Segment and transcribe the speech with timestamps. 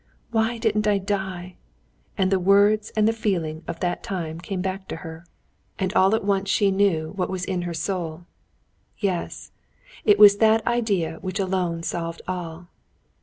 [0.31, 1.57] "Why didn't I die?"
[2.17, 5.27] and the words and the feeling of that time came back to her.
[5.77, 8.25] And all at once she knew what was in her soul.
[8.97, 9.51] Yes,
[10.03, 12.69] it was that idea which alone solved all.